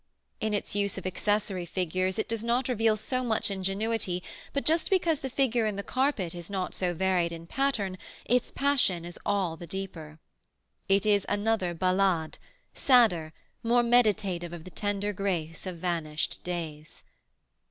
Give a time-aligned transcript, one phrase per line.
[0.39, 4.89] In its use of accessory figures it does not reveal so much ingenuity, but just
[4.89, 9.19] because the "figure in the carpet" is not so varied in pattern, its passion is
[9.27, 10.17] all the deeper.
[10.89, 12.39] It is another Ballade,
[12.73, 17.03] sadder, more meditative of the tender grace of vanished days.